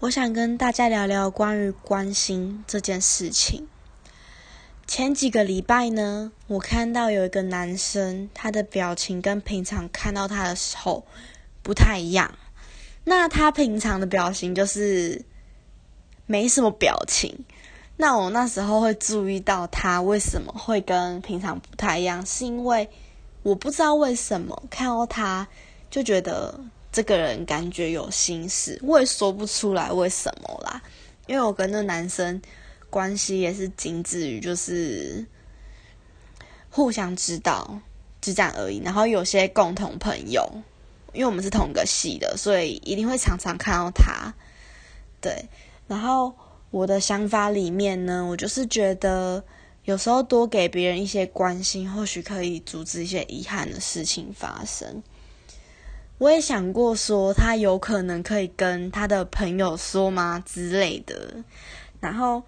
[0.00, 3.66] 我想跟大家聊聊关于关心这件事情。
[4.86, 11.04] 前几个礼拜呢，我看到有一个男生，他的表情跟平常看到他的时候
[11.64, 12.32] 不太一样。
[13.02, 15.24] 那他平常的表情就是
[16.26, 17.44] 没什么表情。
[17.96, 22.88] 那我那时候会注意到他为什么会跟平常不太一样，是因为
[23.42, 25.48] 我不知道为什么看到他
[25.90, 26.60] 就觉得。
[26.98, 30.82] 这个人感觉有心事，我也说不出来为什么啦。
[31.28, 32.42] 因为我跟那男生
[32.90, 35.24] 关系也是仅止于就是
[36.68, 37.78] 互相知道，
[38.20, 38.82] 就这样而已。
[38.84, 40.44] 然后有些共同朋友，
[41.12, 44.34] 因为我们是同个系的，所以一定会常常看到他。
[45.20, 45.48] 对，
[45.86, 46.34] 然后
[46.72, 49.44] 我的想法里面呢，我就是觉得
[49.84, 55.00] 有时候多给别人一些关心，或许可以阻止一些遗憾的事情发生。
[56.18, 61.36] 我也想过说，他有可能可以跟他的朋友说吗之类的。
[62.00, 62.42] 然后，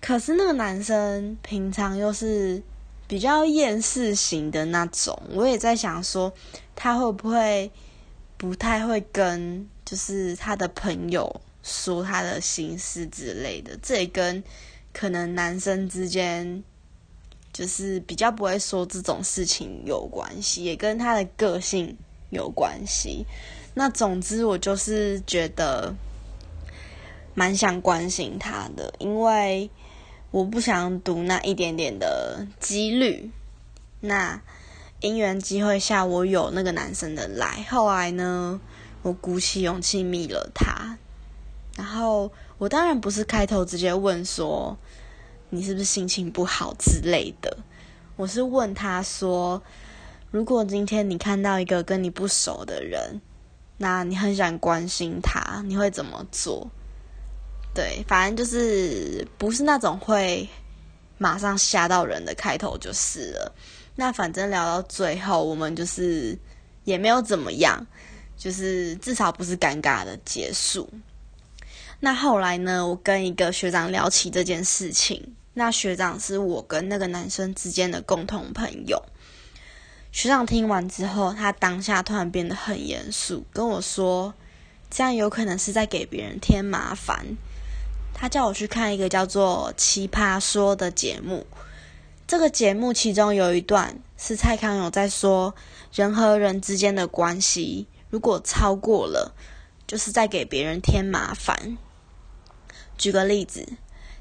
[0.00, 2.62] 可是那个男生平常又是
[3.08, 6.32] 比较厌世型的那种，我也在想说，
[6.76, 7.70] 他会不会
[8.36, 13.76] 不太会跟就是他的朋友说他的心事之类的？
[13.82, 14.42] 这也跟
[14.92, 16.62] 可能男生之间
[17.52, 21.96] 就是比较不会说这种事情有关系，也跟他的个性。
[22.30, 23.26] 有关系，
[23.74, 25.94] 那总之我就是觉得
[27.34, 29.68] 蛮想关心他的，因为
[30.30, 33.30] 我不想赌那一点点的几率。
[34.00, 34.40] 那
[35.00, 38.60] 因缘机会下，我有那个男生的来，后来呢，
[39.02, 40.96] 我鼓起勇气密了他，
[41.76, 44.78] 然后我当然不是开头直接问说
[45.50, 47.58] 你是不是心情不好之类的，
[48.16, 49.60] 我是问他说。
[50.30, 53.20] 如果今天你看到一个跟你不熟的人，
[53.78, 56.70] 那你很想关心他，你会怎么做？
[57.74, 60.48] 对，反正就是不是那种会
[61.18, 63.52] 马上吓到人的开头就是了。
[63.96, 66.38] 那反正聊到最后，我们就是
[66.84, 67.84] 也没有怎么样，
[68.36, 70.88] 就是至少不是尴尬的结束。
[71.98, 79.02] 那后来呢，我跟一个学长聊起这件事情，那学长是我跟那个男生之间的共同朋友。
[80.12, 84.34] 学长听完之后，他当下突然变得很严肃，跟我说
[84.90, 87.36] ：“这样有可能是在给别人添麻烦。”
[88.12, 91.46] 他叫我去看一个叫做《奇葩说》的节目。
[92.26, 95.54] 这个节目其中有一段是蔡康永在说，
[95.92, 99.34] 人和人之间的关系如果超过了，
[99.86, 101.78] 就是在给别人添麻烦。
[102.98, 103.66] 举个例子，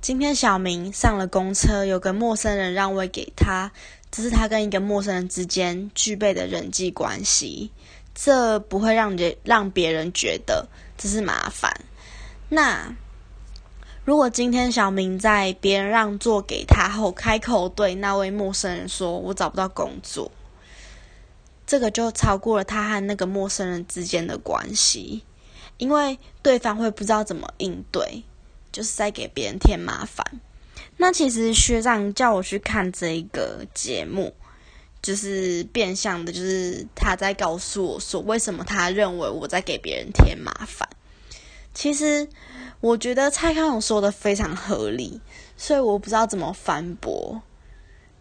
[0.00, 3.72] 今天小明上了公车，有个陌生人让位给他。
[4.12, 7.72] 这是他跟一个陌生人之间具备的人际关系，
[8.14, 10.68] 这不会让人让别人觉得
[10.98, 11.72] 这是麻烦。
[12.50, 12.94] 那
[14.04, 20.30] 如果今天小明在别人让座给他后，开口对那位陌生人说：“我找不到工作。”
[21.66, 25.22] 这个就超过了他和那个陌生人之间的关系，
[25.78, 28.24] 因为对方会不知道怎么应对，
[28.70, 30.40] 就是在给别人添麻烦。
[30.96, 34.32] 那其实学长叫我去看这一个节目，
[35.02, 40.88] 就是变相的，就是他在告诉我说，为什么他认为我在给别人添麻烦。
[41.74, 42.28] 其实
[42.80, 45.20] 我觉得蔡康永说的非常合理，
[45.56, 47.42] 所以我不知道怎么反驳。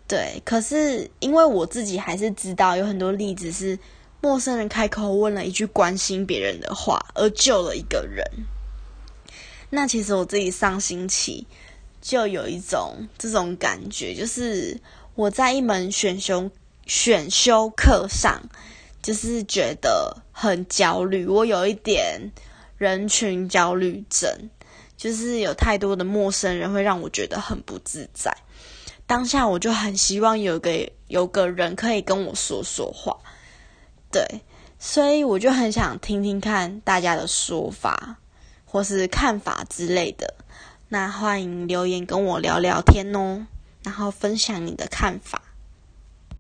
[0.08, 3.78] 对，可是因为我自己还是知道有很多例子是
[4.22, 8.26] 陌生人开口问了一句关心别人的话，而救了一个人。
[9.70, 11.46] 那其实我自己上星期。
[12.02, 14.80] 就有一种这种感觉，就是
[15.14, 16.50] 我在一门选修
[16.88, 18.42] 选修课上，
[19.02, 21.28] 就是觉得很焦虑。
[21.28, 22.32] 我有一点
[22.78, 24.50] 人群焦虑症，
[24.98, 28.36] 就是有太多的陌生人会让我觉得很不自在。
[29.06, 33.16] 当下我就很希望有个有个人可以跟我说说话，
[34.12, 34.26] 对，
[34.80, 38.18] 所以我就很想听听看大家的说法
[38.66, 40.34] 或是看法之类的。
[40.94, 43.48] 那欢迎留言跟我聊聊天哦，
[43.82, 45.42] 然后分享你的看法。